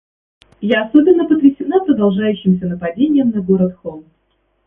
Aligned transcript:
Я 0.61 0.85
особенно 0.87 1.27
потрясена 1.27 1.85
продолжающимся 1.85 2.65
нападением 2.65 3.29
на 3.29 3.41
город 3.43 3.75
Хомс. 3.83 4.03